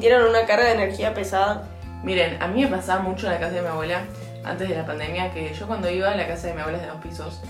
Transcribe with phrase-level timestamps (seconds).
[0.00, 1.68] sintieron una carga de energía pesada?
[2.02, 4.04] Miren, a mí me pasaba mucho en la casa de mi abuela,
[4.44, 6.86] antes de la pandemia, que yo cuando iba a la casa de mi abuela de
[6.86, 7.42] dos pisos,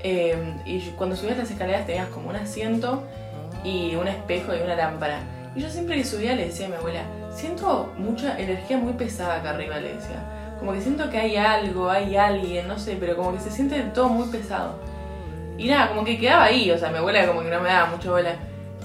[0.00, 3.04] eh, y cuando subías las escaleras tenías como un asiento
[3.62, 5.18] y un espejo y una lámpara.
[5.54, 9.40] Y yo siempre que subía le decía a mi abuela, siento mucha energía muy pesada
[9.40, 10.56] acá arriba, le decía.
[10.58, 13.82] Como que siento que hay algo, hay alguien, no sé, pero como que se siente
[13.92, 14.78] todo muy pesado.
[15.58, 17.90] Y nada, como que quedaba ahí, o sea, mi abuela como que no me daba
[17.90, 18.34] mucha bola.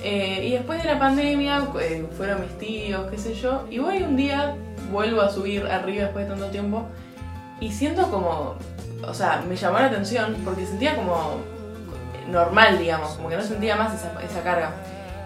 [0.01, 4.03] Eh, y después de la pandemia eh, fueron mis tíos, qué sé yo, y voy
[4.03, 4.55] un día,
[4.91, 6.87] vuelvo a subir arriba después de tanto tiempo,
[7.59, 8.55] y siento como,
[9.07, 11.37] o sea, me llamó la atención porque sentía como
[12.29, 14.71] normal, digamos, como que no sentía más esa, esa carga.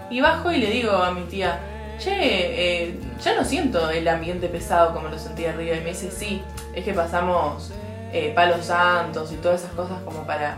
[0.10, 1.60] Y bajo y le digo a mi tía,
[1.98, 5.78] che, eh, ya no siento el ambiente pesado como lo sentía arriba.
[5.78, 6.42] Y me dice, sí,
[6.74, 7.72] es que pasamos
[8.14, 10.58] eh, palos santos y todas esas cosas como para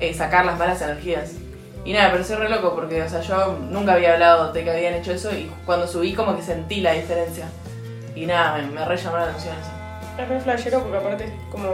[0.00, 1.32] eh, sacar las malas energías.
[1.84, 4.70] Y nada, pero pareció re loco porque, o sea, yo nunca había hablado de que
[4.70, 7.46] habían hecho eso y cuando subí como que sentí la diferencia.
[8.14, 10.22] Y nada, me, me re llamó la atención eso.
[10.22, 11.68] Es re flashero porque aparte es como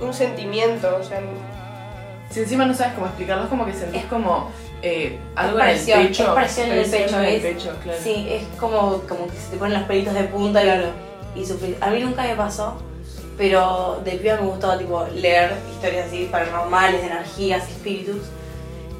[0.00, 1.20] un sentimiento, o sea,
[2.30, 4.50] Si encima no sabes cómo explicarlo, es como que sentís como
[4.82, 6.24] eh, algo en el presión, pecho.
[6.28, 7.98] es presión en el presión pecho, en el es- pecho, claro.
[8.02, 10.86] Sí, es como, como que se te ponen los pelitos de punta y, Claro.
[11.36, 11.76] y sufrir.
[11.80, 12.76] A mí nunca me pasó,
[13.36, 18.22] pero de piba me gustaba tipo leer historias así paranormales, de energías, espíritus.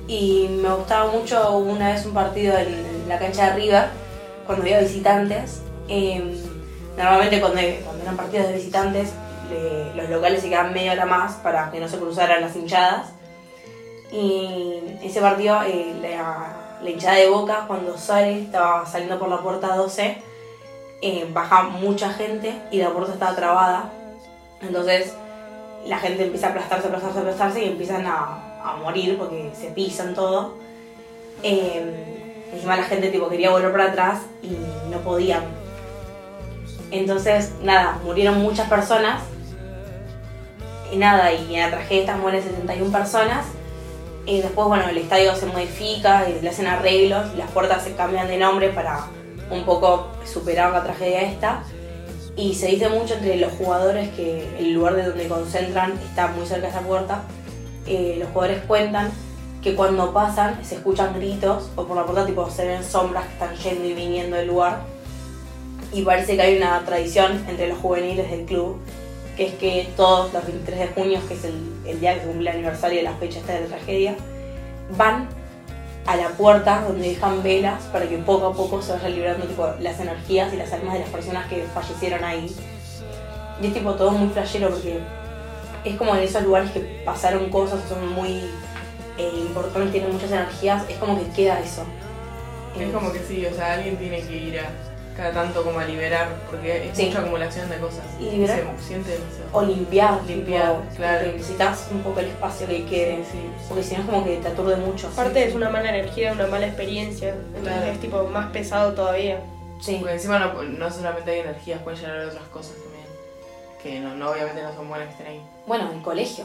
[0.07, 3.89] Y me gustaba mucho una vez un partido en la cancha de River,
[4.47, 5.63] cuando había visitantes.
[5.89, 6.23] Eh,
[6.97, 9.13] normalmente cuando, cuando eran partidos de visitantes,
[9.95, 13.09] los locales se quedaban media hora más para que no se cruzaran las hinchadas.
[14.13, 19.39] Y ese partido, eh, la, la hinchada de Boca, cuando sale, estaba saliendo por la
[19.39, 20.19] puerta 12,
[21.03, 23.91] eh, baja mucha gente y la puerta estaba trabada.
[24.61, 25.15] Entonces
[25.87, 30.15] la gente empieza a aplastarse, aplastarse, aplastarse y empiezan a, a morir porque se pisan
[30.15, 30.55] todo.
[31.43, 34.57] Eh, encima la gente tipo quería volver para atrás y
[34.91, 35.45] no podían.
[36.91, 39.23] Entonces, nada, murieron muchas personas.
[40.93, 43.47] Y nada, y en la tragedia esta mueren 71 personas.
[44.27, 48.27] Y después, bueno, el estadio se modifica, y le hacen arreglos, las puertas se cambian
[48.29, 49.07] de nombre para
[49.51, 51.63] un poco superar la tragedia esta.
[52.37, 56.47] Y se dice mucho entre los jugadores que el lugar de donde concentran está muy
[56.47, 57.23] cerca de esa puerta.
[57.87, 59.11] Eh, los jugadores cuentan
[59.63, 63.33] que cuando pasan se escuchan gritos o por la puerta tipo se ven sombras que
[63.33, 64.83] están yendo y viniendo del lugar.
[65.93, 68.79] Y parece que hay una tradición entre los juveniles del club
[69.37, 71.55] que es que todos los 23 de junio, que es el,
[71.87, 74.17] el día que cumple el aniversario de la fecha esta de la tragedia,
[74.97, 75.29] van
[76.07, 79.67] a la puerta donde dejan velas para que poco a poco se vayan liberando tipo,
[79.81, 82.55] las energías y las almas de las personas que fallecieron ahí.
[83.61, 85.01] Y es tipo todo muy flashero porque
[85.85, 88.41] es como en esos lugares que pasaron cosas, son muy
[89.19, 91.85] eh, importantes, tienen muchas energías, es como que queda eso.
[92.79, 94.65] Es como que sí, o sea, alguien tiene que ir a
[95.17, 97.07] cada tanto como a liberar, porque es Sí.
[97.07, 98.03] mucha acumulación de cosas.
[98.19, 98.65] Y liberar.
[98.81, 99.49] Se siente demasiado.
[99.53, 101.19] O limpiar, Limpiar, tipo, claro.
[101.21, 103.65] porque necesitas un poco el espacio que quede, Sí, sí.
[103.69, 105.07] porque si no es como que te aturde mucho.
[105.07, 107.93] aparte es una mala energía, una mala experiencia, entonces Claro.
[107.93, 109.39] es tipo más pesado todavía.
[109.81, 109.99] Sí.
[110.01, 112.94] Porque encima no, no solamente hay energías, pueden llegar otras cosas también.
[113.85, 115.41] Que no, no, obviamente no son buenas que estén ahí.
[115.67, 116.45] Bueno, el colegio.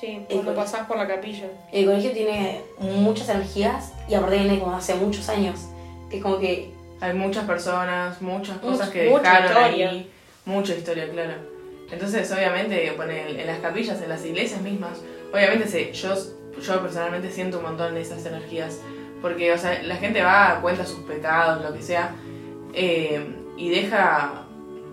[0.00, 0.54] Sí, cuando colegio.
[0.54, 1.46] pasás por la capilla.
[1.72, 5.58] El colegio tiene muchas energías y aparte viene como hace muchos años.
[6.08, 9.90] Que es como que Hay muchas personas, muchas cosas Much- que mucha dejaron historia.
[9.90, 10.10] ahí.
[10.46, 11.34] Mucha historia, claro.
[11.90, 14.98] Entonces, obviamente, pone en, en las capillas, en las iglesias mismas,
[15.32, 16.14] obviamente se, yo,
[16.62, 18.78] yo personalmente siento un montón de esas energías.
[19.20, 22.14] Porque, o sea, la gente va, cuenta sus pecados, lo que sea,
[22.72, 23.20] eh,
[23.56, 24.46] y deja,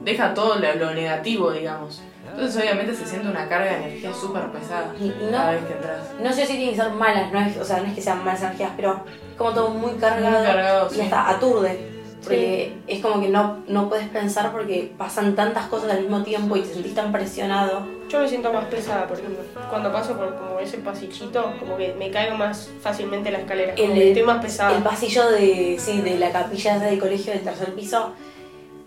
[0.03, 2.01] deja todo lo, lo negativo, digamos.
[2.31, 5.97] Entonces, obviamente, se siente una carga de energía súper pesada no- cada vez que entras.
[6.21, 8.23] no sé si tienen que ser malas, no es, o sea, no es que sean
[8.23, 11.01] malas energías, pero es como todo muy cargado, Muy cargado, y sí.
[11.01, 11.99] hasta aturde.
[12.23, 16.57] Porque es como que no, no puedes pensar porque pasan tantas cosas al mismo tiempo
[16.57, 17.87] y te sentís tan presionado.
[18.09, 19.40] Yo me siento más pesada, por ejemplo.
[19.69, 23.73] Cuando paso por como ese pasichito, como que me caigo más fácilmente la escalera.
[23.73, 24.75] Que estoy más pesada.
[24.75, 28.11] El pasillo de, sí, de la capilla del colegio del tercer piso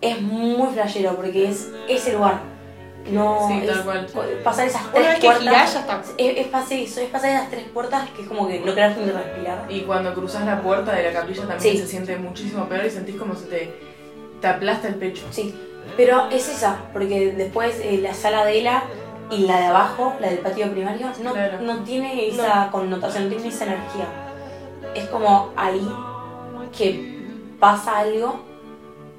[0.03, 2.41] es muy flashero porque es ese lugar.
[3.09, 4.27] No, Sí, tal es- cual.
[4.45, 5.43] Pasar esas Una tres que puertas.
[5.43, 6.01] girás ya está.
[6.17, 8.95] Es, es, pas- sí, es pasar esas tres puertas que es como que no querés
[8.97, 9.65] ni respirar.
[9.69, 11.77] Y cuando cruzas la puerta de la capilla también Sí.
[11.77, 13.73] se siente muchísimo peor y sentís como se te,
[14.39, 15.23] te aplasta el pecho.
[15.31, 15.53] Sí,
[15.97, 18.83] pero es esa, porque después eh, la sala de la
[19.29, 21.59] y la de abajo, la del patio primario, no, Claro.
[21.61, 24.05] no tiene esa connotación, no tiene esa energía.
[24.95, 25.85] Es como ahí
[26.77, 27.19] que
[27.59, 28.39] pasa algo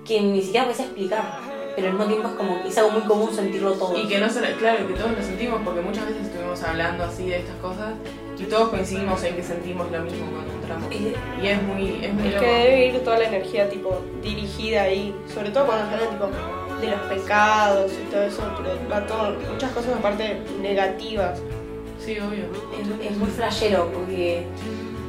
[0.04, 1.40] que ni siquiera puedes explicar.
[1.74, 3.98] pero al mismo tiempo es como es algo muy común sentirlo todo.
[3.98, 7.26] Y que no solo, claro, que todos lo sentimos, porque muchas veces estuvimos hablando así
[7.26, 7.94] de estas cosas
[8.38, 10.92] y todos coincidimos en que sentimos lo mismo cuando entramos.
[10.92, 15.14] Y es muy, es muy Es que debe ir toda la energía tipo dirigida ahí,
[15.32, 16.28] sobre todo cuando hablan tipo
[16.80, 21.40] de los pecados y todo eso, pero va todo, muchas cosas aparte negativas.
[21.98, 22.44] Sí, obvio.
[22.78, 24.44] es, es muy flashero porque,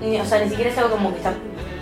[0.02, 1.34] o sea, ni siquiera es algo como que está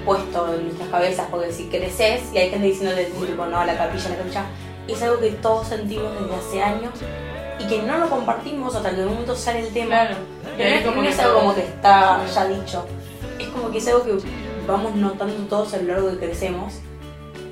[0.05, 4.09] puesto en nuestras cabezas, porque si creces y hay gente diciéndote tipo, no, la capilla,
[4.09, 4.45] la capilla,
[4.87, 6.93] es algo que todos sentimos desde hace años
[7.59, 10.07] y que no lo compartimos hasta que en un momento sale el tema.
[10.07, 10.15] Claro.
[10.57, 12.85] Pero no es, como no que es algo como que está ya dicho,
[13.39, 14.17] es como que es algo que
[14.67, 16.73] vamos notando todos a lo largo que crecemos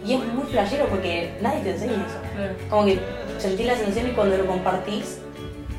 [0.06, 2.20] y es muy flashero porque nadie te enseña eso.
[2.36, 2.54] Claro.
[2.70, 3.00] Como que
[3.40, 5.20] sentís la sensación y cuando lo compartís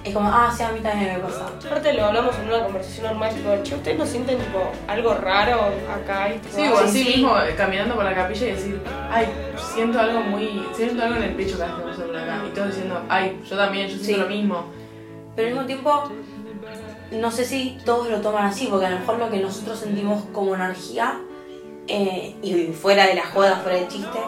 [0.05, 1.47] es como, ah, sí, a mí también me pasa.
[1.65, 4.59] Aparte lo hablamos en una conversación normal, tipo, che, ¿ustedes no sienten tipo
[4.89, 5.61] algo raro
[5.93, 6.35] acá?
[6.35, 7.09] Y, tipo, Sí, ah, o sí, así sí.
[7.17, 9.29] mismo eh, caminando por la capilla y decir, ay,
[9.75, 10.67] siento algo muy.
[10.75, 12.43] Siento algo en el pecho cada vez que paso por acá.
[12.49, 14.17] Y todos diciendo, ay, yo también, yo siento Sí.
[14.17, 14.65] lo mismo.
[15.37, 16.11] Pero al mismo tiempo,
[17.13, 20.25] no sé si todos lo toman así, porque a lo mejor lo que nosotros sentimos
[20.33, 21.21] como energía,
[21.89, 24.19] eh, y fuera de la joda, fuera del chiste,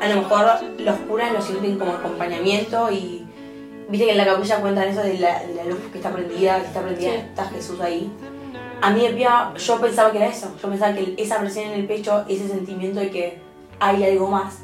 [0.00, 0.46] a lo mejor
[0.78, 3.26] los curas lo sienten como acompañamiento y
[3.90, 6.60] viste que en la capilla cuentan eso de la, de la luz que está prendida,
[6.60, 7.16] que está prendida, Sí.
[7.18, 8.10] está Jesús ahí.
[8.82, 11.80] A mí de pía, yo pensaba que era eso, yo pensaba que esa presión en
[11.80, 13.38] el pecho, ese sentimiento de que
[13.78, 14.60] hay algo más,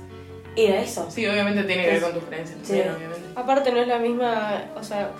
[0.56, 1.06] era eso.
[1.10, 2.80] Sí, obviamente tiene que ver con tus creencias sí.
[2.80, 3.20] obviamente.
[3.34, 5.10] Aparte no es la misma, o sea,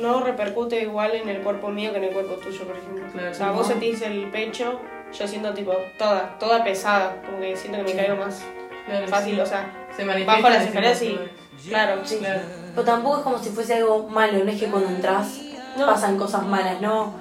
[0.00, 3.04] no repercute igual en el cuerpo mío que en el cuerpo tuyo, por ejemplo.
[3.12, 3.52] Claro, o sea, no.
[3.54, 4.80] vos sentís el pecho,
[5.16, 8.42] yo siento tipo toda, toda pesada, como que siento que me caigo más
[8.86, 9.40] Claro, fácil, sí.
[9.40, 11.16] o sea, Se manifiesta bajo las escaleras y,
[11.68, 12.18] claro, Sí.
[12.18, 12.40] Claro.
[12.74, 15.38] Pero tampoco es como si fuese algo malo, no es que cuando entras
[15.76, 15.86] No.
[15.86, 17.14] pasan cosas malas, no.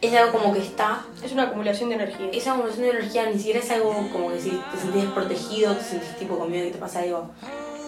[0.00, 1.00] Es algo como que está.
[1.24, 2.28] es una acumulación de energía.
[2.32, 5.82] Esa acumulación de energía ni siquiera es algo como que si te sentís desprotegido, te
[5.84, 7.30] sentís tipo con miedo que te pasa algo.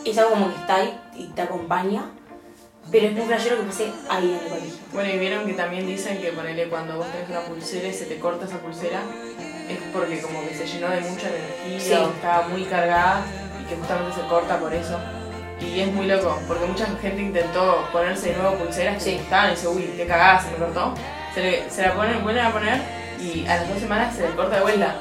[0.05, 2.11] Es algo como que está ahí y te acompaña.
[2.91, 4.79] Pero es muy flashero que pase ahí en el colegio.
[4.95, 8.07] Bueno, y vieron que también dicen que ponele cuando vos tenés una pulsera y se
[8.07, 9.03] te corta esa pulsera,
[9.69, 11.93] es porque como que se llenó de mucha energía Sí.
[12.03, 13.23] o estaba muy cargada
[13.61, 14.99] y que justamente se corta por eso.
[15.61, 19.17] Y es muy loco, porque mucha gente intentó ponerse de nuevo pulseras que Sí.
[19.19, 20.95] gustaban y dice, uy, qué cagada, se me cortó.
[21.35, 22.81] Se, le- se la ponen, vuelven a poner
[23.21, 24.95] y a las dos semanas se le corta de vuelta.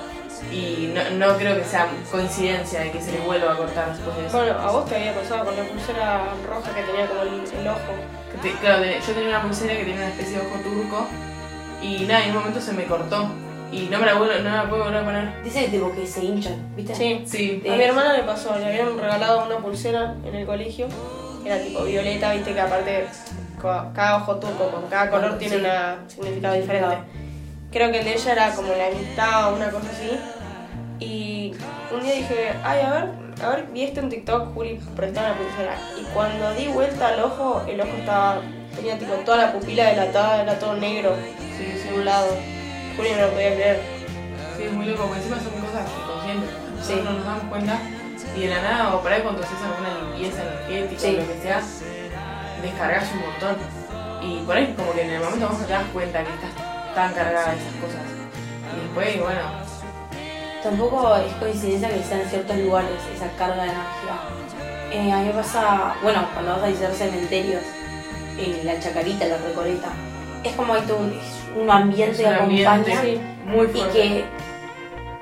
[0.51, 4.15] Y no, no creo que sea coincidencia de que se le vuelva a cortar después
[4.17, 4.37] de eso.
[4.37, 7.67] Bueno, a vos te había pasado con la pulsera roja que tenía como el, el
[7.67, 7.93] ojo.
[8.31, 11.07] Que te- claro, te- yo tenía una pulsera que tenía una especie de ojo turco
[11.81, 13.29] y nada, en un momento se me cortó
[13.71, 15.43] y no me la, vuelvo, no la puedo volver a poner.
[15.43, 16.95] Dice tipo que se hinchan, ¿viste?
[16.95, 17.23] Sí.
[17.25, 20.87] Sí, A mi hermana le pasó, le habían regalado una pulsera en el colegio,
[21.45, 23.07] era tipo violeta, viste que aparte
[23.93, 25.63] cada ojo turco con cada color tiene Sí.
[25.65, 26.97] un significado diferente.
[27.71, 30.17] Creo que el de ella era como la mitad o una cosa así.
[30.99, 31.53] Y
[31.93, 33.09] un día dije, ay, a ver,
[33.43, 35.77] a ver, vi esto en TikTok, Juli prestaba la pulsera.
[35.99, 38.41] Y cuando di vuelta al ojo, el ojo estaba,
[38.75, 41.13] tenía tipo toda la pupila dilatada, era todo negro
[41.57, 42.27] sí, sí, de un lado.
[42.97, 43.81] Juli no lo podía creer.
[44.57, 46.49] sí, es muy loco, porque encima son cosas inconscientes.
[46.51, 47.01] Nosotros Sí.
[47.05, 47.79] no nos damos cuenta
[48.35, 51.15] y de la nada, o por ahí cuando haces alguna limpieza energética Sí.
[51.15, 51.61] o lo que sea,
[52.61, 53.55] descargas un montón.
[54.21, 56.95] Y por ahí como que en el momento vos no te das cuenta que estás
[56.95, 58.01] tan cargada de esas cosas.
[58.75, 59.67] Y después, bueno,
[60.63, 64.17] Tampoco es coincidencia que sean en ciertos lugares esa carga de energía.
[64.91, 67.61] Eh, a mí me pasa, bueno, cuando vas a visitar cementerios,
[68.39, 69.89] eh, la chacarita, la recoleta,
[70.43, 71.13] es como hay todo un,
[71.61, 73.19] un ambiente que acompaña sí.
[73.45, 73.91] muy y fuerte.
[73.93, 74.25] que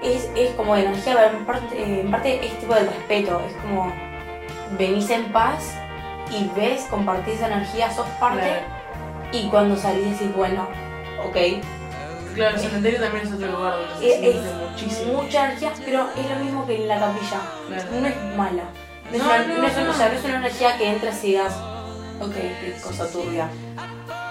[0.04, 3.92] es, es como energía, pero en parte, en parte es tipo del respeto, es como
[4.77, 5.74] venís en paz
[6.32, 8.65] y ves, compartís esa energía, sos parte Claro.
[9.32, 10.68] y cuando salís decís, bueno,
[11.27, 11.38] ok,
[12.36, 14.36] Claro, el cementerio también es otro lugar donde se es,
[14.70, 15.22] muchísimo.
[15.24, 17.39] mucha energía, pero es lo mismo que en la capilla.
[17.70, 17.84] Claro.
[18.01, 18.63] No es mala.
[19.10, 21.24] No, es, No, una, no, no es una- o sea, es una energía que entras
[21.24, 21.56] y digas,
[22.20, 23.48] ok, qué cosa turbia.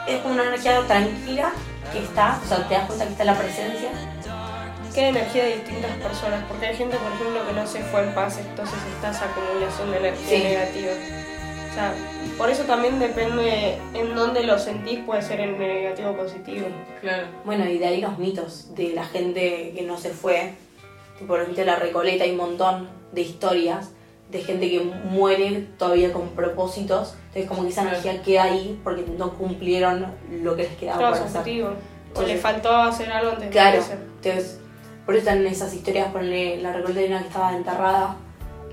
[0.07, 1.53] Es como una energía tranquila
[1.95, 3.89] que está, o sea, te das cuenta que está la presencia.
[4.95, 8.15] Queda energía de distintas personas, porque hay gente, por ejemplo, que no se fue en
[8.15, 10.45] paz, entonces está esa acumulación de energía Sí.
[10.45, 10.93] negativa.
[11.71, 11.95] O sea,
[12.39, 16.67] por eso también depende en dónde lo sentís, puede ser en negativo o positivo.
[17.01, 17.27] Claro.
[17.45, 20.53] Bueno, y de ahí los mitos de la gente que no se fue.
[21.21, 23.91] Mitos de la Recoleta, hay un montón de historias
[24.31, 27.15] de gente que muere todavía con propósitos.
[27.29, 30.07] Entonces, como que esa energía queda ahí porque no cumplieron
[30.43, 31.65] lo que les quedaba Claro, por su hacer.
[32.17, 34.61] O le faltó hacer algo antes Claro, de entonces,
[35.05, 38.17] por eso están esas historias, ponle la recoleta de una que estaba enterrada,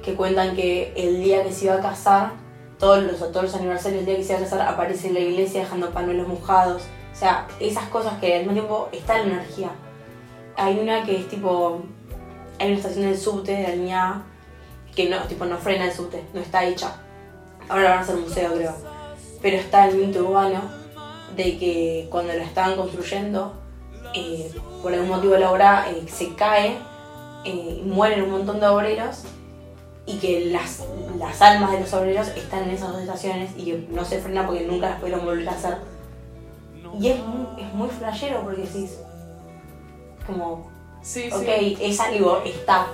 [0.04, 2.34] que cuentan que el día que se iba a casar,
[2.78, 5.20] todos los, todos los aniversarios del día que se iba a casar, aparece en la
[5.20, 6.84] iglesia dejando panuelos mojados.
[7.12, 9.70] O sea, esas cosas que al mismo tiempo está la energía.
[10.56, 11.82] Hay una que es tipo,
[12.60, 14.24] hay una estación del subte de la línea
[14.96, 16.96] que no, tipo, no frena el subte, no está hecha.
[17.70, 18.76] ahora van a ser museo creo,
[19.42, 20.62] pero está el mito urbano
[21.36, 23.54] de que cuando la estaban construyendo,
[24.14, 26.78] eh, por algún motivo la obra eh, se cae,
[27.46, 29.24] eh, mueren un montón de obreros
[30.06, 30.84] y que las,
[31.18, 34.46] las almas de los obreros están en esas dos estaciones y que no se frenan
[34.46, 35.78] porque nunca las pudieron volver a hacer.
[37.00, 38.98] Y es muy, es muy flashero porque decís,
[40.28, 40.70] como,
[41.02, 41.78] Sí, ok, sí.
[41.82, 42.88] es algo, está.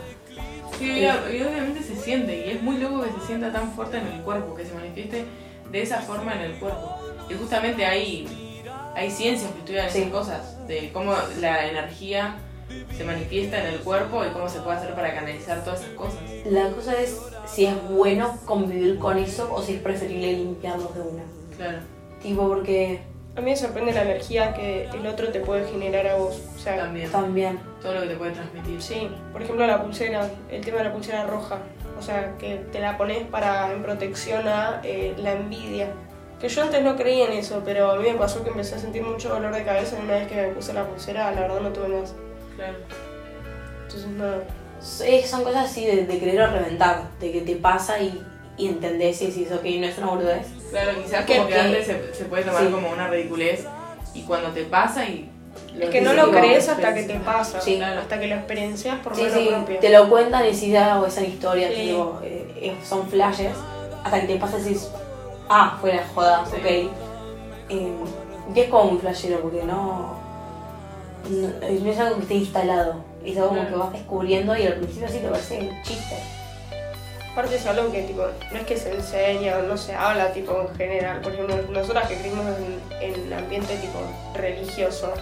[0.77, 3.97] Sí, y y obviamente se siente, y es muy loco que se sienta tan fuerte
[3.97, 5.25] en el cuerpo, que se manifieste
[5.71, 6.97] de esa forma en el cuerpo.
[7.29, 8.27] Y justamente hay,
[8.95, 9.99] hay ciencias que estudian Sí.
[9.99, 12.35] esas cosas, de cómo la energía
[12.97, 16.19] se manifiesta en el cuerpo y cómo se puede hacer para canalizar todas esas cosas.
[16.45, 21.01] La cosa es si es bueno convivir con eso o si es preferible limpiarlos de
[21.01, 21.23] una.
[21.55, 21.79] Claro,
[22.21, 23.01] Tipo, porque
[23.37, 26.41] A mí me sorprende la energía que el otro te puede generar a vos.
[26.55, 27.11] O sea, también.
[27.11, 27.59] también.
[27.83, 28.81] Todo lo que te puede transmitir.
[28.81, 31.59] sí, por ejemplo la pulsera, el tema de la pulsera roja.
[31.99, 35.89] O sea, que te la pones para en protección a eh, la envidia.
[36.41, 38.79] Que yo antes no creía en eso, pero a mí me pasó que empecé a
[38.79, 41.61] sentir mucho dolor de cabeza y una vez que me puse la pulsera, la verdad
[41.61, 42.15] no tuve más.
[42.55, 42.77] Claro.
[43.83, 44.25] Entonces no.
[44.79, 48.19] Sí, son cosas así de, de querer reventar, de que te pasa y,
[48.57, 50.56] y entendés y decís, ok, no es una boludez.
[50.69, 52.69] Claro, quizás como que que- antes se, se puede tomar sí.
[52.71, 53.65] como una ridiculez
[54.13, 55.29] y cuando te pasa y...
[55.79, 57.77] Es que no lo crees hasta que te pasa, Sí.
[57.77, 58.01] Claro.
[58.01, 59.79] hasta que lo experiencias por Sí, mano sí, propia.
[59.79, 61.75] te lo cuentan y decís, ah, o esa historia, Sí.
[61.75, 63.53] tipo, eh, son flashes,
[64.03, 64.89] hasta que te pasa y decís,
[65.49, 66.57] ah, fue la joda, Sí.
[66.57, 66.65] ok.
[67.69, 67.91] Eh,
[68.55, 70.15] y es como muy flashero porque no,
[71.29, 71.47] no,
[71.81, 75.07] no es algo que esté instalado, es algo como que vas descubriendo y al principio
[75.09, 76.15] sí te parece un chiste.
[77.37, 80.59] Aparte es algo que tipo, no es que se enseña o no se habla tipo
[80.59, 81.21] en general.
[81.21, 82.43] Por ejemplo, nosotras que crecimos
[82.99, 83.99] en, en ambiente tipo
[84.33, 85.13] religioso,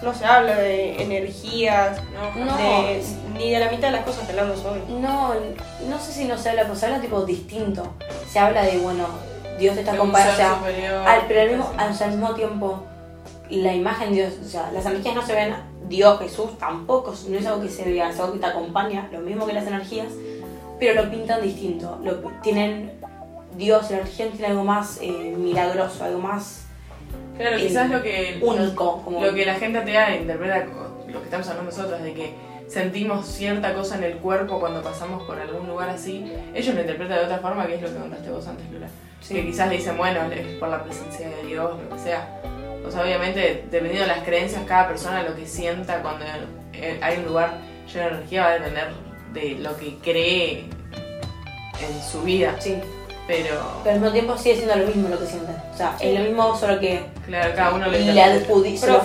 [0.00, 2.56] no se habla de energías, No, No.
[2.56, 3.02] de-
[3.34, 4.80] ni de la mitad de las cosas que hablamos hoy.
[4.88, 5.34] No,
[5.90, 7.82] no sé si no se habla, pero se habla tipo distinto.
[8.32, 9.06] Se habla de, bueno,
[9.58, 12.82] Dios te está acompañando, o sea, al, pero al mismo, sea, al mismo tiempo,
[13.50, 15.54] la imagen de Dios, o sea, las energías no se ven,
[15.86, 19.20] Dios, Jesús, tampoco, no es algo que se vea, es algo que te acompaña, lo
[19.20, 20.08] mismo que las energías,
[20.78, 21.98] pero lo pintan distinto.
[22.02, 22.92] Lo, tienen,
[23.56, 26.64] Dios, la religión tiene algo más eh, milagroso, algo más
[27.36, 29.02] Claro, eh, quizás lo que, único.
[29.02, 32.34] Como, lo que la gente atea interpreta co- lo que estamos hablando nosotros, de que
[32.66, 37.18] sentimos cierta cosa en el cuerpo cuando pasamos por algún lugar así, ellos lo interpretan
[37.18, 38.88] de otra forma, que es lo que contaste vos antes, Lula.
[39.20, 39.34] Sí.
[39.34, 42.40] Que quizás le dicen, bueno, es por la presencia de Dios, lo que sea.
[42.86, 46.24] O sea, obviamente, dependiendo de las creencias, cada persona lo que sienta cuando
[47.02, 47.58] hay un lugar
[47.92, 48.88] lleno de energía va a depender
[49.32, 50.64] de lo que cree
[51.80, 52.56] en su vida.
[52.60, 52.76] Sí,
[53.26, 55.54] Pero, pero al mismo tiempo sigue siendo lo mismo lo que sienten.
[55.72, 56.06] O sea, Sí.
[56.08, 58.46] es lo mismo, solo que claro, cada uno le interpreta.
[58.46, 59.02] adjudi- se lo adjudican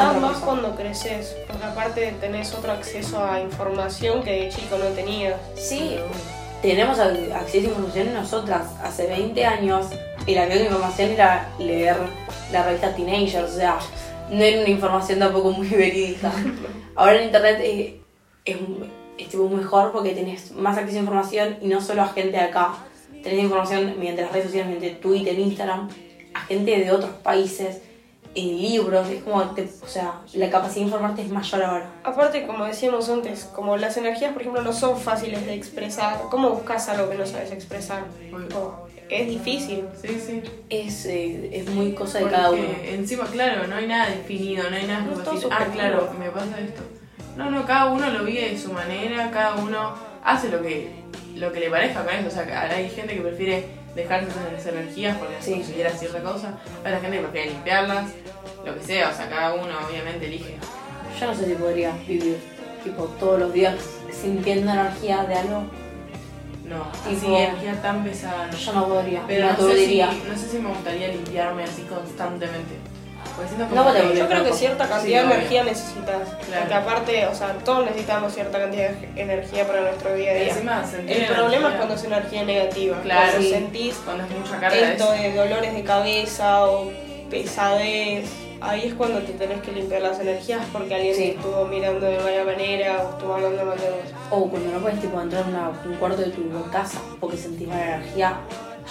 [0.00, 0.44] a Profundizás otra más cosa.
[0.46, 5.34] cuando creces, porque aparte tenés otro acceso a información que de chico no tenías.
[5.56, 5.96] Sí,
[6.62, 8.62] tenemos ac- acceso a información nosotras.
[8.80, 9.86] Hace 20 años
[10.24, 11.96] el acceso a información era leer
[12.52, 13.78] la revista Teenagers, o sea,
[14.30, 16.30] no era una información tampoco muy verídica.
[16.94, 18.00] Ahora en internet eh,
[18.44, 18.56] es,
[19.18, 22.40] es tipo mejor porque tenés más acceso a información y no solo a gente de
[22.44, 22.74] acá.
[23.22, 25.88] Tenés información mediante las redes sociales, mediante Twitter, Instagram,
[26.34, 27.80] a gente de otros países,
[28.36, 31.90] en libros, es como, te- o sea, la capacidad de informarte es mayor ahora.
[32.02, 36.50] Aparte, como decíamos antes, como las energías, por ejemplo, no son fáciles de expresar, ¿cómo
[36.50, 38.02] buscas algo que no sabes expresar?
[38.18, 39.84] Tipo, es difícil.
[40.02, 40.42] Sí, sí.
[40.68, 42.64] Es, eh, es muy cosa de Porque cada uno.
[42.84, 46.28] encima, claro, no hay nada definido, no hay nada No como decir, ah, claro, me
[46.30, 46.82] pasa esto.
[47.36, 50.90] No, no, cada uno lo vive de su manera, cada uno hace lo que,
[51.34, 52.28] lo que le parezca con eso.
[52.28, 53.64] O sea, hay gente que prefiere
[53.94, 55.52] dejarse esas energías porque Sí.
[55.54, 58.06] considera cierta cosa, hay gente que prefiere limpiarlas,
[58.64, 60.56] lo que sea, o sea, cada uno obviamente elige.
[61.20, 62.38] Yo no sé si podría vivir
[62.82, 63.74] tipo todos los días
[64.12, 65.62] sintiendo energía de algo.
[66.64, 68.50] No, Tipo- así energía tan pesada.
[68.50, 72.74] Yo no podría, Pero no sé, si, no sé si me gustaría limpiarme así constantemente.
[73.74, 75.34] No, Yo creo que cierta cantidad Sí, de obvio.
[75.34, 76.28] energía necesitas.
[76.46, 76.60] Claro.
[76.60, 80.48] Porque aparte, o sea, todos necesitamos cierta cantidad de energía para nuestro día a día.
[80.50, 83.00] Encima, El problema es cuando es energía negativa.
[83.02, 83.50] Claro, cuando sí.
[83.50, 86.92] sentís cuando es mucha carga de esto de dolores de cabeza o
[87.28, 91.22] pesadez, ahí es cuando te tenés que limpiar las energías porque alguien Sí.
[91.22, 94.12] te estuvo mirando de mala manera o estuvo hablando mal de vos.
[94.30, 97.66] O cuando no puedes tipo entrar a una- un cuarto de tu casa porque sentís
[97.68, 98.36] mala energía.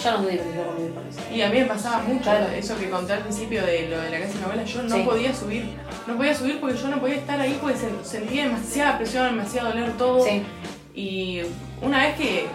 [0.01, 1.19] Yo no prefiero convivir con eso.
[1.31, 2.47] Y a mí me pasaba mucho Claro.
[2.47, 4.63] eso que conté al principio de lo de la casa de mi abuela.
[4.63, 5.01] Yo no Sí.
[5.03, 5.65] podía subir.
[6.07, 9.69] No podía subir porque yo no podía estar ahí porque se- sentía demasiada presión, demasiado
[9.69, 10.23] dolor todo.
[10.25, 10.43] Sí,
[10.95, 11.41] Y
[11.81, 12.45] una vez que,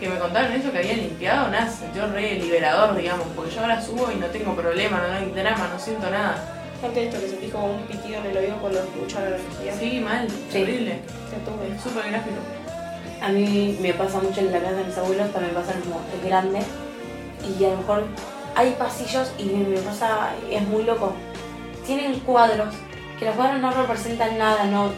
[0.00, 3.26] que me contaron eso que había limpiado, nada, se sintió re liberador, digamos.
[3.36, 6.34] Porque yo ahora subo y no tengo problema, no hay drama, no siento nada.
[6.78, 9.74] Aparte de esto que sentís como un pitido en el oído cuando escuchas la energía.
[9.78, 10.62] Sí, mal, Sí.
[10.62, 10.98] horrible.
[11.30, 12.36] Te súper gráfico.
[13.20, 16.24] A mí me pasa mucho en la casa de mis abuelos, también pasa como es
[16.24, 16.60] grande.
[17.58, 18.04] y a lo mejor
[18.56, 21.12] hay pasillos y me pasa, es muy loco.
[21.86, 22.74] Tienen cuadros,
[23.18, 24.90] que los cuadros no representan nada, no,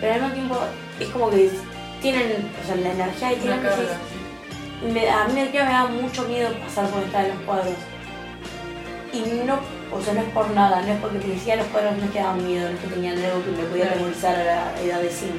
[0.00, 0.58] pero al mismo tiempo
[1.00, 1.50] es como que
[2.00, 3.60] tienen, o sea, la energía que tienen.
[3.60, 4.86] Sí.
[4.92, 7.74] me, a mí me da mucho miedo pasar por detrás de los cuadros.
[9.12, 9.58] Y no,
[9.94, 12.10] o sea, no es por nada, no es porque te decía los cuadros no es
[12.12, 13.96] que daban miedo, no es que tenían algo que me podía Claro.
[13.96, 15.32] atemorizar a la edad de 5.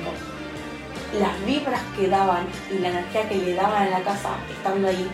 [1.20, 5.08] Las vibras que daban y la energía que le daban en la casa estando ahí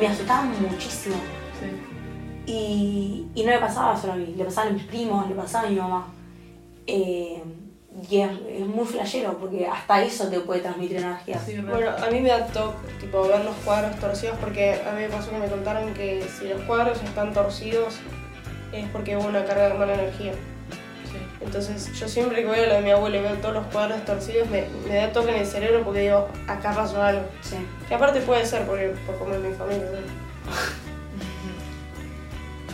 [0.00, 1.16] me asustaban muchísimo.
[1.60, 2.50] Sí.
[2.52, 5.66] Y, y no le pasaba solo a mí, le pasaba a mis primos, le pasaba
[5.66, 6.06] a mi mamá.
[6.86, 7.42] Eh,
[8.08, 11.40] y es, es muy flashero porque hasta eso te puede transmitir energía.
[11.44, 11.58] Sí.
[11.60, 15.08] Bueno, a mí me da toque, tipo, ver los cuadros torcidos porque a mí me
[15.08, 17.96] pasó que me contaron que si los cuadros están torcidos
[18.72, 20.32] es porque hubo una carga de mala energía.
[21.46, 24.04] Entonces yo siempre que voy a lo de mi abuelo y veo todos los cuadros
[24.04, 27.24] torcidos me, me da toque en el cerebro porque digo, acá pasó algo.
[27.40, 27.56] Sí.
[27.88, 29.86] Que aparte puede ser porque, por como es mi familia.
[29.86, 29.96] ¿no?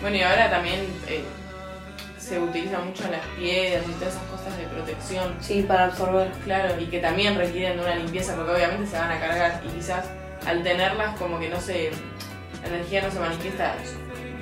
[0.00, 1.22] Bueno, y ahora también eh,
[2.18, 5.36] se utilizan mucho las piedras y todas esas cosas de protección.
[5.40, 6.28] Sí, para absorber.
[6.44, 9.68] Claro, y que también requieren de una limpieza porque obviamente se van a cargar y
[9.68, 10.06] quizás
[10.44, 11.92] al tenerlas como que no se.
[12.62, 13.76] la energía no se manifiesta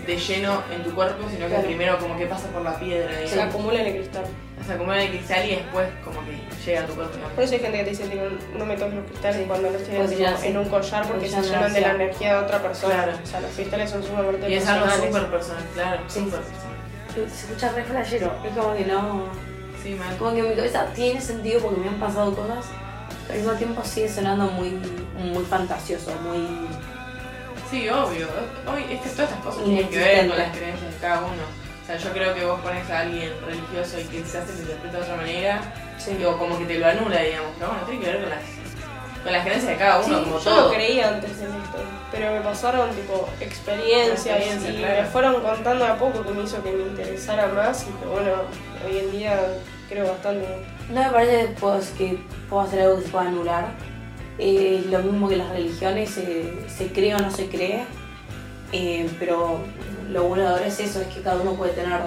[0.07, 1.65] de lleno en tu cuerpo, sino que Claro.
[1.65, 3.55] primero como que pasa por la piedra, Se digamos.
[3.55, 4.25] acumula en el cristal.
[4.67, 7.13] Se acumula en el cristal y después como que llega a tu cuerpo.
[7.15, 7.35] digamos.
[7.35, 8.25] Por eso hay gente que te dice, tipo,
[8.59, 9.45] no me toques los cristales Sí.
[9.47, 11.91] cuando los tienen Pues tipo, en un collar porque Pues se ya llenan de la
[11.93, 12.33] energía.
[12.35, 12.95] de otra persona.
[12.95, 13.13] Claro.
[13.23, 15.15] O sea, los cristales son sumamente Y es algo personales.
[15.15, 16.21] súper personal, claro, Sí.
[16.21, 16.71] súper personal.
[17.15, 18.33] Se escucha re flashero.
[18.45, 19.25] Es como que no.
[19.83, 20.17] Sí, mal.
[20.19, 22.67] Como que en mi cabeza tiene sentido porque me han pasado cosas,
[23.27, 24.79] pero al mismo tiempo sigue sonando muy,
[25.19, 26.47] muy fantasioso, muy.
[27.71, 28.27] Sí, obvio.
[28.67, 31.43] Hoy es que todas estas cosas tienen que ver con las creencias de cada uno.
[31.83, 34.97] O sea, yo creo que vos pones a alguien religioso y que se lo interpreta
[34.99, 35.61] de otra manera,
[35.99, 36.15] Sí.
[36.15, 37.51] digo, como que te lo anula, digamos.
[37.59, 38.41] Pero bueno, tiene que ver con las,
[39.23, 40.69] con las creencias de cada uno, Sí, como yo todo.
[40.69, 41.79] no creía antes en esto,
[42.11, 45.03] pero me pasaron tipo experiencias Experiencia, y claro.
[45.03, 48.31] me fueron contando a poco que me hizo que me interesara más y que bueno,
[48.87, 49.39] hoy en día
[49.89, 50.47] creo bastante.
[50.91, 53.65] No me parece que puedo, que puedo hacer algo que se pueda anular.
[54.43, 57.85] Eh, lo mismo que las religiones, eh, se cree o no se cree,
[58.73, 59.59] eh, pero
[60.11, 62.01] lo bueno de ahora es eso, es que cada uno puede tener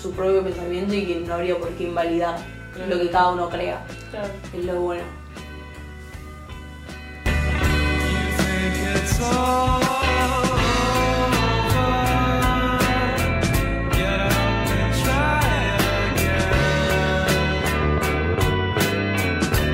[0.00, 2.36] su propio pensamiento y que no habría por qué invalidar
[2.74, 2.90] Claro.
[2.96, 4.28] lo que cada uno crea, Claro.
[4.52, 5.04] es lo bueno.
[7.24, 7.32] You
[8.36, 10.49] think it's all